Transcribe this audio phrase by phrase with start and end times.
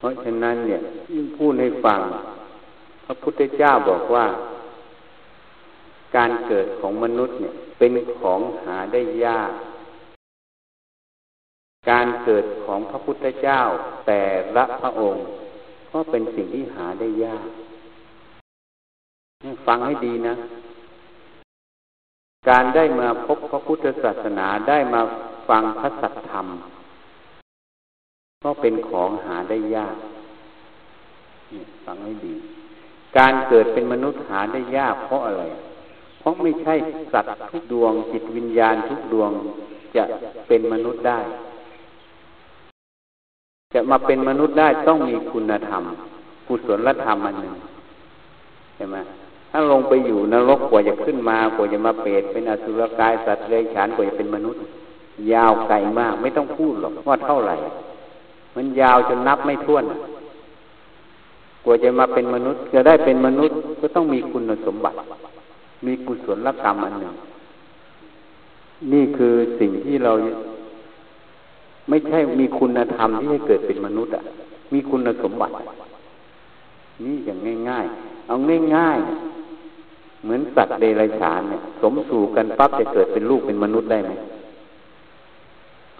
[0.00, 0.80] เพราะฉะนั้นเนี่ย
[1.12, 2.00] ยิ่งพูดให้ฟัง
[3.04, 4.26] พระพุทธเจ้าบอกว่า
[6.16, 9.52] การเกิดของมนุษย์เนี่ย เป็นของหาได้ยาก
[11.90, 13.60] การเกิดของพระพุทธเจ้า
[14.06, 14.22] แต่
[14.56, 15.22] ละพระองค์
[15.92, 17.46] ก็เป็นสิ่งที่หาได้ยาก
[19.66, 20.34] ฟังให้ดีนะ
[22.48, 25.02] การได้มาพบพระพุทธศาสนาได้มา
[25.48, 26.46] ฟังพระสัทธรรม
[28.46, 29.96] ก็เป็นของหาได้ยาก
[31.84, 32.34] ฟังให้ดี
[33.18, 35.42] การเกิดเป็นมนุษย์หาได้ยากเพราะอะไร
[36.20, 36.74] เพราะไม่ใช่
[37.12, 39.30] สัตว์ทุกดวงจิตวิญญาณทุกดวง
[39.96, 40.04] จะ
[40.48, 41.18] เป็นมนุษย์ได้
[43.74, 45.82] จะมาเป็นมนุษย์ได้ต้องมีคุณธรรม
[46.46, 47.54] กุศลธรรมอันหนึ่ง
[48.76, 48.96] ใช่ไหม
[49.50, 54.60] ถ้าลงไปอยู่นรกกว่าจะขึ้นมากว่าจะมาเปรตเป็นอสุรกายสัตว์เลื้อยฉานกว่าจะเป็นมนุษย์
[55.32, 57.56] ยาวไกลมาก ไม่ต้องพูดหรอกว่าเท่าไหร่
[58.56, 59.84] มันยาวจนนับไม่ถ้วน
[61.64, 64.96] กว่าจะมาเป็นมนุษย์ จะได้เป็นมนุษย์ก็ต้องมีคุณสมบัติ
[65.86, 67.14] มีกุศลกรรมอันหนึ่ง
[68.92, 70.12] นี่คือสิ่งที่เรา
[71.88, 74.22] ไม่ใช่มีคุณธรรมที่ให้เกิดเป็นมนุษย์อะ
[74.72, 75.54] มีคุณสมบัติ
[77.04, 77.38] นี่อย่าง
[77.70, 78.34] ง่ายๆ เอา
[78.76, 84.12] ง่ายๆ เหมือนสัตว์เดรัจฉานเนี่ย สมสู่กันปั๊บจะเกิดเป็นลูกเป็นมนุษย์ได้ไหม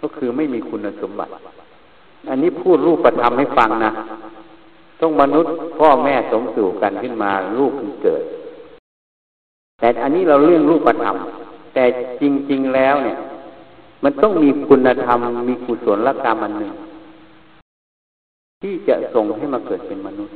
[0.01, 1.31] ก็คือไม่มีคุณสมบัติ
[2.29, 3.91] อันนี้พูดรูปประทำให้ฟังนะ
[5.01, 8.23] ต้องมนุษย์พ่อแม่สมสู่กันขึ้นมาลูกเกิด
[9.79, 11.15] แต่อันนี้เราเรื่องรูปธรรม
[11.73, 11.83] แต่
[12.21, 13.17] จริง ๆ แล้วเนี่ย
[14.03, 16.73] มันต้องมีคุณธรรม มีกุศลกรรมอันหนึ่ง
[18.61, 20.35] ที่จะส่งให้มาเกิดเป็นมนุษย์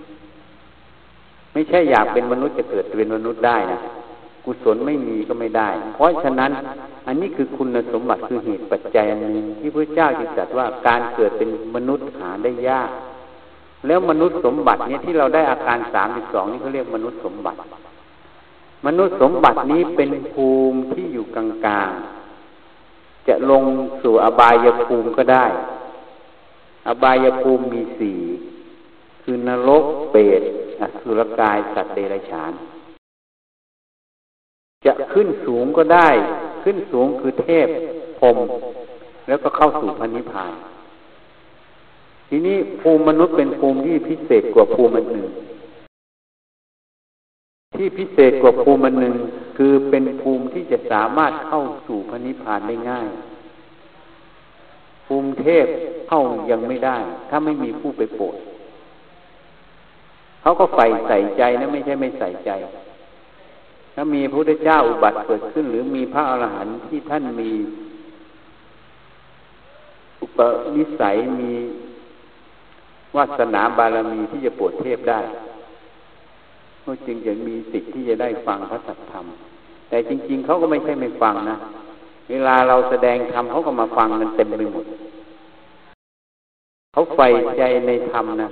[1.53, 3.79] ไม่ใช่อยากเป็นมนุษย์จะเกิดเป็นมนุษย์ได้นะ
[4.45, 6.51] กุศลไม่มีก็ไม่ได้ เพราะฉะนั้น
[7.07, 12.89] อันนี้คือคุณสมบัติคือเหตุปัจจัยอันหนึ่งที่พระเจ้าจึงตรัสว่าการเกิดเป็นมนุษย์หาได้ยาก
[13.87, 17.59] แล้วมนุษย์สมบัติเนี่ยที่เราได้อาการสามสิบสองนี่เขาเรียกมนุษย์สมบัติ
[18.85, 23.63] มนุษย์สมบัตินี้เป็นภูมิที่อยู่กลางๆจะลง
[24.03, 25.45] สู่อบายภูมิก็ได้
[26.87, 28.19] อบายภูมิมีสี่
[29.23, 30.41] คือนรกเปรต
[30.81, 32.51] อสุรกายสัตว์เดรัจฉาน
[35.15, 36.09] ขึ้นสูงก็ได้
[36.63, 37.67] ขึ้นสูงคือเทพ
[38.19, 38.37] พรม
[39.27, 40.53] แล้วก็เข้าสู่พันิพพาน
[42.29, 45.27] ทีนี้ภูมิมนุษย์เป็นภูมิที่พิเศษกว่าภูมิอันหนึ่ง
[47.77, 49.15] ที่พิเศษกว่าภูมิอันหนึ่ง
[49.57, 53.07] คือเป็นภูมิที่จะสามารถเข้าสู่พระนิพพานได้ง่าย
[55.05, 55.65] ภูมิเทพ
[56.07, 56.21] เข้า
[56.51, 56.97] ยังไม่ได้
[57.29, 58.35] ถ้าไม่มีผู้ไปโปรด
[60.41, 62.51] เขาก็ใฝ่ใส่ใจนะไม่ใช่ไม่ใส่ใจ
[63.97, 67.51] ถ้ามีพระพุทธเจ้าอุบัติเกิดขึ้น หรือมีพระอรหันต์ที่ท่านมี
[70.21, 70.39] อุป
[70.75, 71.51] นิสัยมี
[73.15, 75.19] วาสนาบารมีที่จะปวดเทพได้
[76.83, 79.25] ก็จึงจะมีสิทธิ์ที่จะได้ฟังพระสัทธรรม
[79.89, 81.57] แต่จริง ๆเขาก็ไม่ใช่ไม่ฟังนะ
[82.29, 84.85] เวลาเราแสดงธรรมเขาก็มาฟังกันเต็มไปหมด
[86.93, 87.27] เขาใฝ่
[87.57, 88.49] ใจในธรรมนะ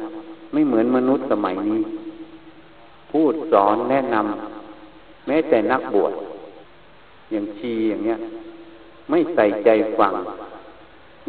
[0.54, 1.80] ไม่เหมือนมนุษย์สมัยนี้
[3.12, 4.63] พูดสอนแนะนำ
[5.28, 6.14] แม้แต่นักบวช
[7.32, 8.20] อย่างชีอย่างเงี้ย
[9.10, 9.70] ไม่ใส่ใจ
[10.00, 10.14] ฟัง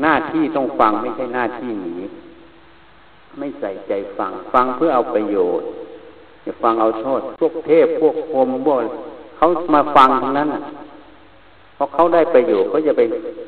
[0.03, 1.97] หน้าที่ต้องฟังไม่ใช่หน้าที่หนี
[3.39, 5.67] ไม่ใส่ใจฟัง ฟังเพื่อเอาประโยชน์
[6.43, 8.79] อย่าฟังเอาโทษพวกเทพพวกพรมพวก
[9.37, 10.49] เขามาฟังทั้งนั้น
[11.75, 13.03] เพราะเขาได้ประโยชน์เขาจะไป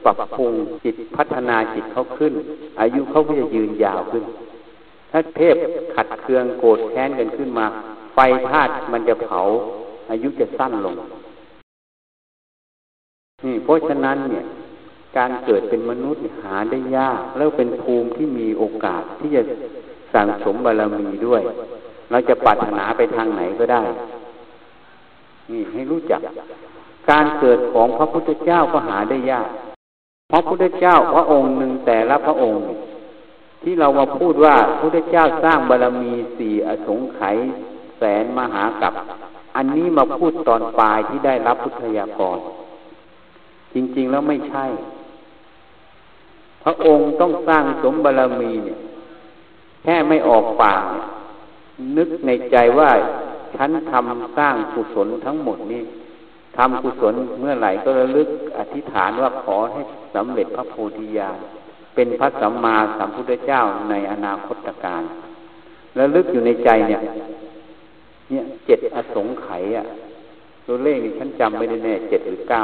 [0.05, 0.53] ปรับปรุง
[0.85, 2.33] จิตพัฒนาจิตเขาขึ้น
[2.81, 4.25] อายุเขาก็จะยืนยาวขึ้น
[5.11, 5.57] ถ้าเทพ
[5.95, 7.67] ขัดเคืองโกรธแค้นกันขึ้นมา
[8.15, 8.19] ไฟ
[8.49, 9.41] ธาตุมันจะเผา
[10.11, 10.95] อายุจะสั้นลง
[13.45, 14.45] นี่เพราะฉะนั้นเนี่ย
[15.17, 19.43] การเกิดเป็นมนุษย์หาได้ยาก แล้วเป็นภูมิที่มีโอกาสที่จะ
[20.15, 21.43] สั่งสมบารมีด้วย
[22.11, 23.83] เราจะปรารถนาไปทางไหนก็ได้
[25.51, 26.21] นี่ให้รู้จัก
[27.11, 29.49] การเกิดของพระพุทธเจ้าก็หาได้ยาก
[30.33, 32.63] พระพุทธเจ้าพระองค์หนึ่งแต่ละพระองค์
[33.63, 37.37] ที่เรามาพูดว่าพระพุทธเจ้าสร้างบารมีสี่อสงไขย
[37.99, 38.93] แสนมหากับ
[39.57, 42.39] อันนี้มาพูดตอนปลายที่ได้รับพุทธยากร
[43.75, 44.65] จริง ๆ แล้วไม่ใช่
[46.63, 48.79] พระองค์ต้องสร้างสมบารมีเนี่ย
[49.83, 50.83] แค่ไม่ออกปาก
[51.97, 52.91] นึกในใจว่า
[53.55, 55.83] ฉันทำสร้างกุศลทั้งหมดนี้
[56.57, 59.81] ทำกุศลเมื่อไหร่ก็ระลึกอธิษฐานว่าขอให้
[60.15, 61.39] สำเร็จพระโพธิญาณ
[61.95, 63.61] เป็นพระสัมมาสัมพุทธเจ้า
[63.91, 65.03] ในอนาคตการ
[65.95, 67.01] แล้วลึกอยู่ในใจเนี่ย
[68.31, 69.85] เนี่ยเจ็ดอสงไขยอะ
[70.67, 72.63] ตัวเลขนี่ฉันจำไม่ได้แน่เจ็ดหรือเก้า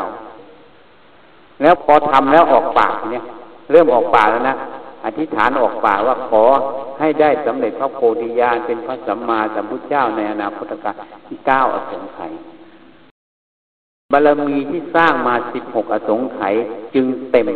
[1.62, 3.24] แล้วพอทำแล้วออกปากเนี่ย
[3.70, 4.56] เริ่มออกปากแล้วนะ
[5.04, 6.42] อธิษฐานออกปากว่าขอ
[7.00, 10.94] ให้ได้สำเร็จพระโพธิญาณเป็นพระสัมมาสัมพุทธเจ้าในอนาคตการ
[11.26, 12.32] ที่เก้าอสงไขย
[14.12, 16.54] บารมีที่สร้างมาสิบหกอสงไขย
[16.94, 17.48] จึงเต็ม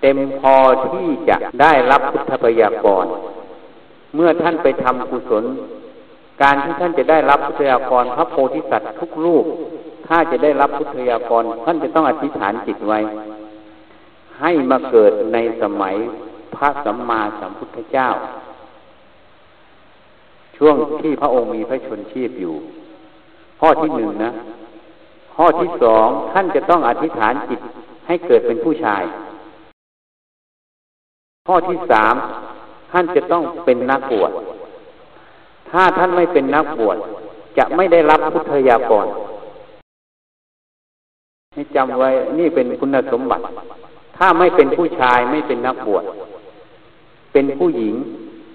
[0.00, 0.54] เต็มพอ
[0.86, 3.06] ที่จะได้รับพุทธปยากร
[4.14, 5.44] เมื่อท่านไปทำกุศล
[6.42, 9.44] การที่ท่านจะได้รับพุทธยากรพระโพธิสัตว์ทุกรูป
[10.08, 12.98] ถ้าจะได้รับพุทธยากรท่านจะต้องอธิษฐานจิตไว้
[14.40, 15.96] ให้มาเกิดในสมัย
[16.54, 18.08] พระสัมมาสัมพุทธเจ้า
[20.56, 22.54] ช่วงที่พระองค์มีพระชนชีพอยู่
[23.60, 24.32] ข้อที่หนึ่งนะ
[25.36, 27.60] ข้อที่สองท่านจะต้องอธิษฐานจิต
[28.06, 29.02] ให้เกิดเป็นผู้ชาย
[31.46, 32.14] ข้อที่สาม
[32.92, 34.32] ท่านจะต้องเป็นนักบวช
[35.72, 36.96] ถ้าท่านไม่เป็นนักบวช
[37.58, 39.06] จะไม่ได้รับพุทธยากร
[41.52, 43.44] ให้จำไว้นี่เป็นคุณสมบัติ
[44.16, 46.04] ถ้าไม่เป็นผู้ชายไม่เป็นนักบวช
[47.32, 47.94] เป็นผู้หญิง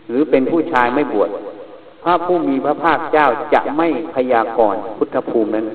[0.09, 1.29] หรือเป็นผู้ชายไม่บวช
[2.03, 5.65] พระผู้มีพระภาคเจ้าจะไม่พยากรณ์พุทธภูมินั้น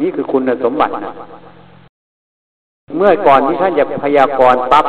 [0.00, 1.12] นี่คือคุณสมบัตินะ
[2.96, 4.84] เมื่อก่อนที่ท่านจะพยากรณ์ปั๊บ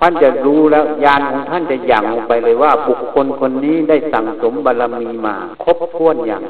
[0.00, 6.42] ท่านจะรู้แล้วยานของท่านจะย่างลงไปเลยว่า บุคคลคนนี้ได้สั่งสมบารรมีมา ครบถ้วนอย่าง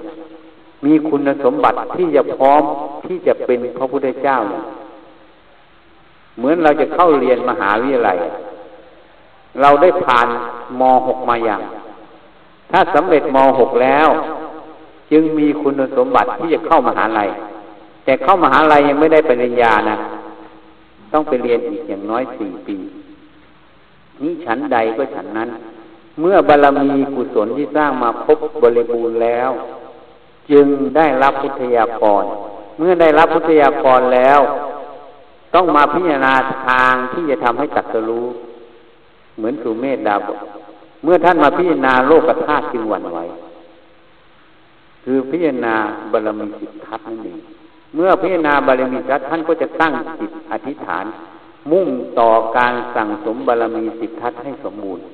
[0.85, 2.63] มีคุณสมบัติที่จะพร้อม
[3.07, 4.39] ที่จะเป็นพระพุทธเจ้า
[6.37, 8.19] เหมือนเราจะเข้าเรียนมหาวิทยาลัย
[9.61, 10.29] เราได้ผ่าน
[10.81, 11.63] ม .6 มาอย่าง
[12.71, 14.09] ถ้าสำเร็จม .6 แล้ว
[15.13, 17.29] จึงมีคุณสมบัติที่จะเข้ามหาลัย
[18.05, 19.97] แต่เข้ามหาลัยยังไม่ได้ปริญญานะ
[21.13, 22.77] ต้องไปเรียนอีกอย่างน้อยสี่ปี
[24.23, 25.49] นี้ฉันใดก็ฉันนั้น
[26.21, 29.51] เมื่อบารรมีกุศลที่สร้างมาครบบริบูรณ์แล้ว
[30.51, 30.67] จึง
[30.97, 32.25] ได้รับพุทธยากร
[32.79, 34.41] เมื่อได้รับพุทธยากรแล้ว
[35.55, 36.35] ต้องมาพิจารณา
[36.67, 38.25] ทางที่จะทำให้ตัดสู้
[39.37, 40.29] เหมือนสุเมธดาบ
[41.05, 43.19] เมื่อท่านมาพิจารณาโลกธาตุจึงหวั่นไหว
[45.05, 45.75] คือพิจารณา
[46.13, 47.39] บารมีสิทธัตนั่นเอง
[47.95, 51.05] เมื่อพิจารณาบารมีสิทธัตท่านก็จะตั้งจิตอธิษฐาน
[51.73, 51.89] มุ่ง
[52.19, 55.05] ต่อการสั่งสมบารมีสิทธัตให้สมบูรณ์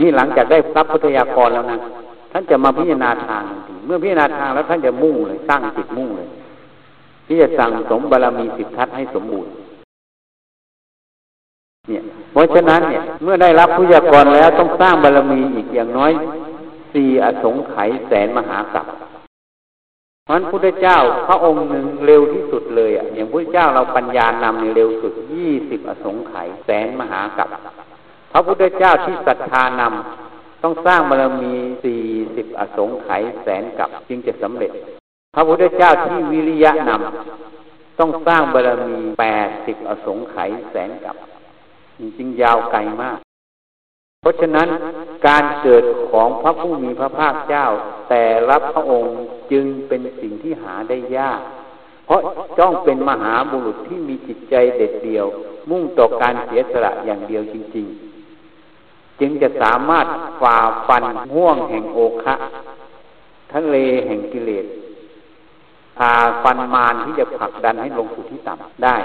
[0.00, 1.78] นี่หลังจากได้รับพุทธยากรแล้วนะ
[2.32, 3.42] ท่านจะมาพิจารณาทาง
[3.86, 6.28] เมื่อพิจารณาทางแล้วท่านจะมุ่งเลยสร้างจิตมุ่งเลย
[7.26, 9.52] ที่จะสั่งสมบารมีสิทธัตให้สมบูรณ์
[11.88, 12.02] เนี่ย
[12.32, 16.12] เพราะฉะนั้นเนี่ยเมื่อได้รับพุทธยากรแล้วต้องสร้างบารมีอีกอย่างน้อย
[16.92, 18.86] สี่อสงไขยแสนมหากัป
[20.26, 27.48] เพราะนั้นพุทธเจ้าพระองค์หนึ่งเร็วที่สุดเลยอะอย่างพุทธเจ้าเราปัญญานำเร็วสุดยี่สิบอสงไขยแสนมหากัป
[28.32, 32.02] พระพุทธเจ้าที่ศรัทธานำต้องสร้างบารมีสี่
[32.36, 34.70] สิบอสงไขยแสนกับจึงจะสำเร็จ
[35.34, 41.16] พระพุทธเจ้าที่วิริยะนำต้องสร้างบารมีแปดสิบอสงไขยแสนกับ
[41.98, 43.18] จริงๆยาวไกลมาก
[44.20, 44.68] เพราะฉะนั้น
[45.26, 47.66] การเกิดของพระผู้มีพระภาคเจ้า
[48.08, 49.14] แต่รับพระองค์
[49.52, 51.40] จึงเป็นสิ่งที่หาได้ยาก
[52.06, 52.20] เพราะ
[52.58, 55.26] จ้องเป็นมหาบุรุษที่มีจิตใจเด็ดเดี่ยว
[55.70, 57.86] มุ่งต่อการเสียสละอย่างเดียวจริง
[58.52, 60.06] ๆ จึงจะสามารถ
[60.40, 62.34] ฝ่าฟันห่วงแห่งโอคะ
[63.52, 63.76] ทะเล
[64.06, 64.66] แห่งกิเลส
[65.98, 66.12] พา
[66.42, 68.96] ฟันมารที่จะผลักดันให้ลงสู่ที่ต่ำได้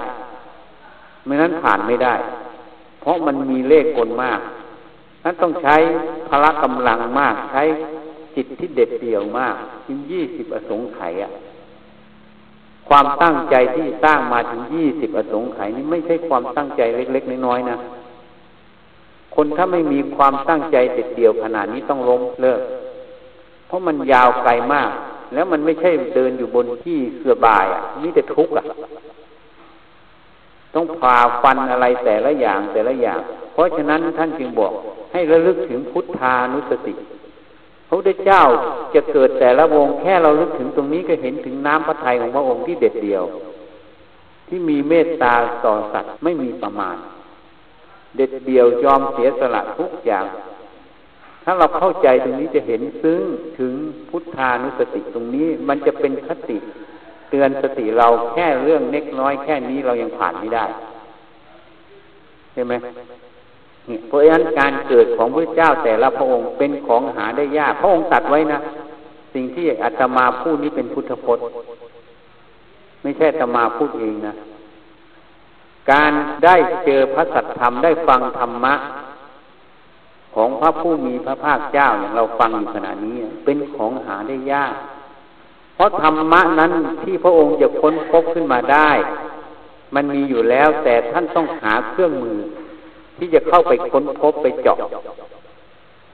[1.25, 2.15] ไม่นั้นผ่านไม่ได้
[3.01, 4.40] เพราะมันมีเลขกลมาก
[5.23, 5.75] นั้นต้องใช้
[6.30, 7.64] พละกำลังมากใช้
[8.35, 11.31] จิตที่เด็ดเดี่ยวมากถึงยี่สิบอสงไขยอะ
[12.90, 17.78] ความตั้งใจที่สร้างมาถึงยี่สิบอสงไขยนี่ไม่ใช่ความตั้งใจเล็ก ๆ น้อยๆนะ
[19.35, 22.61] คนถ้าไม่มีความตั้งใจเด็ดเดี่ยวขนาดนี้ต้องล้มเลิก
[23.68, 24.90] เพราะมันยาวไกลมาก
[25.33, 28.66] แล้วมันไม่ใช่เดินอยู่บนที่เสื่อบายอะมีแต่ทุกข์อะ
[30.76, 33.19] ต้องผ่าฟันอะไรแต่ละอย่างแต่ละอย่าง
[33.54, 34.73] เพราะฉะนั้นท่านจึงบอก
[35.11, 36.94] ให้ระลึกถึงพุทธานุสติ
[37.92, 38.44] ระพุทธเจ้า
[38.95, 43.24] จะเกิดแต่ละวงแค่เราลึกถึงตรงนี้ก็เห็นถึงน้ำพระทัยของพระองค์ที่เด็ดเดี่ยว
[44.48, 45.33] ที่มีเมตตา
[45.66, 46.98] ต่อสัตว์ไม่มีประมาณ
[48.16, 50.26] เด็ดเดี่ยวยอมเสียสละทุกอย่าง
[51.44, 53.21] ถ้าเราเข้าใจตรงนี้จะเห็นซึ้ง
[53.60, 53.74] ถึง
[54.10, 56.57] พุทธานุสติตรงนี้ มันจะเป็นคติ
[57.30, 60.66] เตือนสติเราแค่เรื่องเล็กน้อยแค่นี้เรายังผ่านไม่ได้
[62.54, 62.74] ใช่ไหม
[64.07, 68.59] เพราะฉะนั้นการเกิดของพระเจ้าแต่ละพระองค์เป็นของหาได้ยาก พระองค์ตัดไว้นะ
[69.33, 71.45] สิ่งที่อาตมาพูดนี้เป็นพุทธพจน์
[73.02, 74.35] ไม่ใช่อาตมาพูดเองนะ
[75.92, 76.11] การ
[76.45, 78.73] ได้เจอพระสัทธรรมได้ฟังธรรมะ
[80.35, 84.73] ของพระผู้มีพระภาคเจ้าอย่างเราฟังอยู่ขณะนี้ เป็นของหาได้ยาก
[85.76, 86.71] เพราะธรรมะนั้น
[87.04, 88.92] ที่พระองค์จะค้นพบขึ้นมาได้
[89.95, 92.38] มันมีอยู่แล้วแต่ท่านต้องหาเครื่องมือ
[93.23, 94.78] ที่จะเข้าไปค้นพบไปเจาะ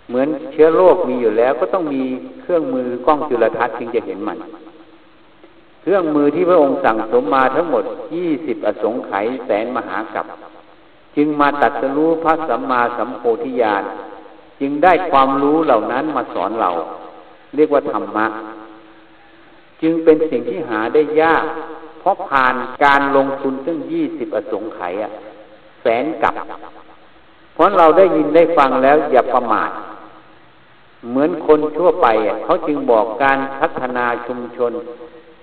[0.08, 2.04] เหมือนเชื้อโรคมีอยู่แล้ว ก็ต้องมี
[2.42, 4.38] เครื่องมือกล้องจุลทรรศน์จึงจะเห็นมัน
[5.82, 7.84] เครื่องมือที่พระองค์สั่งสมมาทั้งหมด
[8.16, 10.26] ยี่สิบอสงไขยแสนมหากับ
[11.16, 13.84] จึงมาตัดสู้พระสัมมาสัมโพธิญาณ
[14.62, 16.72] จึงได้ความรู้เหล่านั้นมาสอนเรา
[17.56, 18.26] เรียกว่าธรรมะ
[19.82, 21.46] จึงเป็นสิ่งที่หาได้ยาก
[22.00, 24.94] เพราะผ่านการลงทุนตั้งยี่สิบอสงไขย
[25.82, 26.34] แสนกับ
[27.58, 29.72] เพราะเราได้ยินได้ฟังแล้วอย่าประมาท
[31.10, 32.08] เหมือนคนทั่วไป
[32.44, 34.72] เขาจึงบอกการพัฒนาชุมชน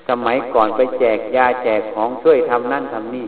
[0.09, 3.27] สมัยก่อนไปแจกยาแจกของช่วยทำนั่นทำนี่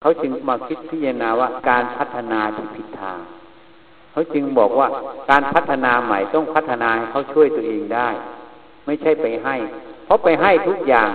[0.00, 3.18] เขาจึงมาคิดพิจารณาว่าการพัฒนาที่ผิดทาง
[4.12, 4.88] เขาจึงบอกว่า
[5.30, 8.08] การพัฒนาใหม่ต้องพัฒนาให้เขาช่วยตัวเองได้
[8.86, 9.56] ไม่ใช่ไปให้
[10.04, 11.10] เพราะไปให้ทุกอย่าง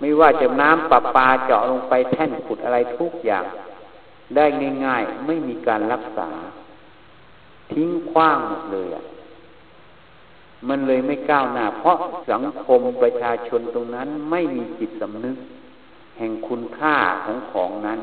[0.00, 3.44] ไม่ว่าจะน้ำประปาเจาะลงไปแท่นขุดอะไรทุกอย่าง
[4.36, 4.46] ได้
[4.86, 6.28] ง่ายๆ ไม่มีการรักษา
[7.72, 9.04] ทิ้งขว้างหมดเลยอะ
[10.68, 11.96] มันเลยไม่ก้าวหน้า เพราะ
[12.30, 15.36] สังคมประชาชนตรงนั้นไม่มีจิตสำนึก
[16.18, 18.00] แห่งคุณค่าของของนั้น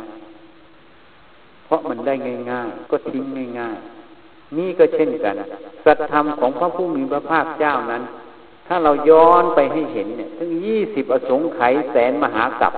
[1.66, 2.14] เพราะมันได้
[2.52, 3.24] ง่าย ๆ ก็ทิ้ง
[3.60, 5.36] ง่ายๆนี่ก็เช่นกัน
[5.86, 8.04] สัตธรรมของพระผู้มีพระภาคเจ้านั้น
[8.68, 12.74] ถ้าเราย้อนไปให้เห็นเนี่ยถึงยี่สิบอสงไขยแสนมหากับ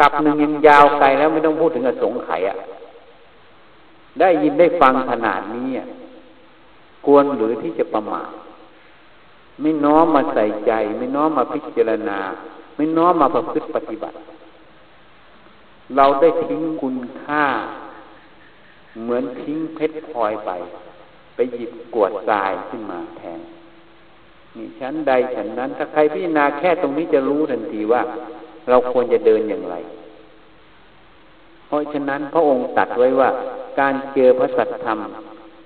[0.00, 2.56] กับหนึ่งยังยาวไกลแล้วไม่ต้องพูดถึงอสงไขยอะ
[4.20, 5.68] ได้ยินได้ฟังขนาดนี้
[7.06, 8.30] ควรหรือที่จะประมาท
[9.62, 12.18] ไม่น้อมมาใส่ใจ ไม่น้อมมาพิจารณา
[12.76, 14.16] ไม่น้อมมาประพฤติปฏิบัติ
[15.96, 17.44] เราได้ทิ้งคุณค่า
[19.02, 20.50] เหมือนทิ้งเพชรพลอยไป
[21.34, 23.40] ไปหยิบกวดทรายขึ้นมาแทน
[24.56, 28.02] นี่ชั้นใดฉันนั้น ถ้าใครพิจารณาแค่ตรงนี้จะรู้ทันทีว่า
[28.68, 29.76] เราควรจะเดินอย่างไร
[31.66, 33.30] เพราะฉะนั้นพระองค์ตัดไว้ว่า
[33.80, 34.98] การเจอพระสัตธรรม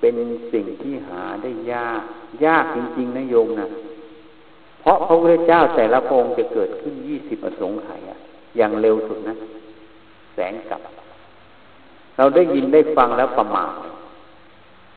[0.01, 0.15] เป็น
[0.53, 2.03] สิ่งที่หาได้ยาก
[2.47, 3.67] ยากจริงๆนะโยมนะ
[4.81, 8.01] เพราะพระพุทธเจ้าแต่ละองค์จะเกิดขึ้นยี่สิบอสงไขย
[8.57, 9.35] อย่างเร็วสุดนะ
[10.35, 10.81] แสงกับ
[12.17, 13.73] เราได้ยินได้ฟังแล้วประมาท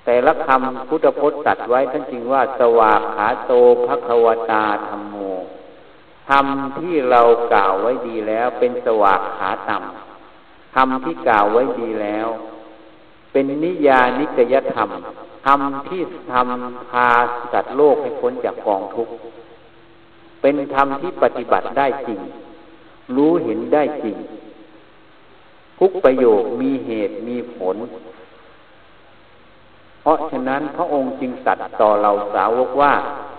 [0.06, 3.54] แต่ละคำพุทธพจน์ตัดไว้ท่านจริงว่า สวากขาโต
[3.86, 5.15] ภควตาธรรมโม
[6.30, 6.46] ธรรม
[6.80, 7.22] ที่เรา
[7.54, 12.28] กล่าวไว้ดีแล้วเป็นสวากขาต่ำธรรมที่กล่าวไว้ดีแล้ว
[13.32, 14.90] เป็นนิยานิกยธรรม
[15.46, 16.02] ธรรมที่
[16.32, 17.10] ทำพา
[17.54, 19.14] สัตว์โลกให้พ้นจากกองทุกข์
[20.42, 22.20] เป็นธรรมที่ปฏิบัติได้จริง
[23.16, 24.18] รู้เห็นได้จริง
[25.80, 27.78] ทุกประโยคมีเหตุมีผล
[30.02, 32.94] เพราะฉะนั้นพระองค์จึงสัตว์ต่อเราสาวกว่า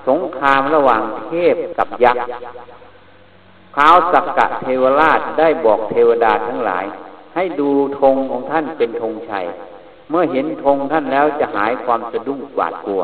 [0.09, 2.27] สงครามระหว่างเทพกับยักษ์
[3.77, 6.85] ข้าวสักกะเทวราชได้บอกเทวดาทั้งหลาย
[7.35, 7.71] ให้ดู
[8.01, 9.47] ธงของท่านเป็นธงชัย
[10.11, 13.03] เมื่อเห็นธงท่านแล้วจะหายความสะดุ้งหวาดกลัว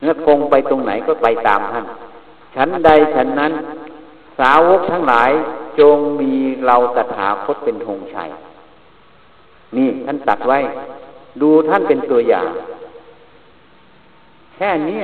[0.00, 1.86] เมื่อคงไปตรงไหนก็ไปตามท่าน
[2.54, 3.52] ฉันใดฉันนั้น
[4.38, 5.30] สาวกทั้งหลาย
[5.80, 6.32] จงมี
[6.66, 8.30] เราตถาคตเป็นธงชัย
[9.76, 10.58] นี่ท่านตัดไว้
[11.40, 12.46] ดูท่านเป็นตัวอย่าง
[14.54, 15.00] แค่นี้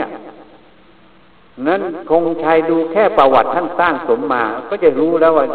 [1.66, 5.46] นั้นธงชัยดูแค่ประวัติท่านสร้างสมมา ก็จะรู้แล้วว่า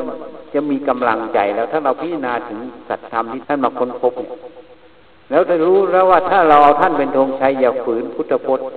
[0.54, 4.14] จะมีกำลังใจแล้วถ้าเราพิจารณาถึงสัจธรรมที่ท่านมาค้นพบ
[5.30, 8.68] แล้วจะรู้แล้วว่าถ้าเราเอาท่านเป็นธงชัยอย่าฝืนพุทธพจน์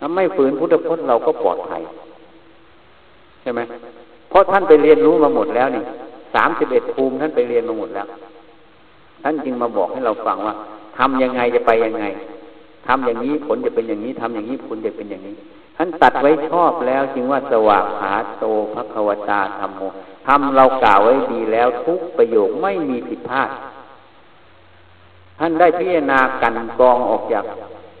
[0.00, 1.82] ถ้าไม่ฝืนพุทธพจน์เราก็ปลอดภัย
[3.42, 3.60] ใช่ไหม
[4.28, 5.82] เพราะท่านไปเรียนรู้มาหมดแล้วนี่
[6.34, 8.06] สามสิบเอ็ดภูมิท่านไปเรียนมาหมดแล้ว
[9.22, 10.54] ท่านจึงมาบอกให้เราฟังว่า
[10.98, 12.04] ทำยังไงจะไปยังไง
[12.86, 15.34] ทำอย่างนี้ผลจะเป็นอย่างนี้ทำอย่างนี้ผลจะเป็นอย่างนี้
[15.76, 19.80] ท่านตัดไว้ชอบแล้วจึงว่าสว่างขาโตพระควตาธรรมโม
[20.26, 23.50] ทำเรากล่าวไว้ดีแล้วทุกประโยคไม่มีผิดพลาด
[25.38, 27.44] ท่านได้พิจารณากันกองออกจาก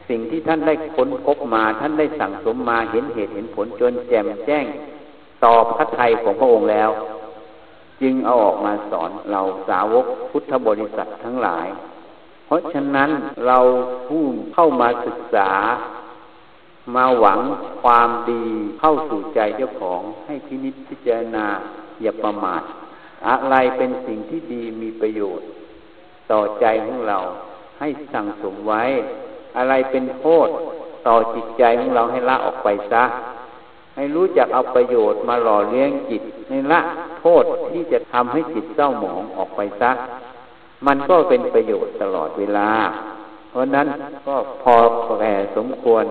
[0.08, 4.64] สิ่งที่ท่านได้ค้นพบมา ท่านได้สั่งสมมาเห็นเหตุเห็นผลจนแจ่มแจ้ง
[5.44, 6.90] ต่อพระไทยของพระองค์แล้ว
[8.02, 11.66] จึงเอาออกมาสอนเราสาวกพุทธบริษัททั้งหลาย
[12.46, 13.10] เพราะฉะนั้น
[13.46, 13.58] เรา
[14.08, 15.50] ผู้เข้ามาศึกษา
[16.94, 17.40] มาหวัง
[17.82, 18.44] ความดี
[18.80, 21.46] เข้าสู่ใจเจ้าของให้พินิจพิจารณา
[22.02, 22.62] อย่าประมาท
[23.28, 25.46] อะไรเป็นสิ่งที่ดีมีประโยชน์
[26.30, 27.18] ต่อใจของเรา
[27.80, 28.82] ให้สั่งสมไว้
[29.56, 30.48] อะไรเป็นโทษ
[31.06, 33.04] ต่อจิตใจของเราให้ละออกไปซะ
[33.96, 36.80] ให้รู้จักเอาประโยชน์มาหล่อเลี้ยงจิตในละ
[37.20, 39.90] โทษที่จะทำให้จิตเศร้าหมองออกไปซะ
[40.86, 42.70] มันก็เป็นประโยชน์ตลอดเวลา
[43.50, 43.86] เพราะนั้น
[44.26, 44.74] ก็พอ
[45.20, 46.04] แก่สมควร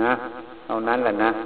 [0.00, 0.10] นะ
[0.66, 1.45] เอานั้นแหละนะ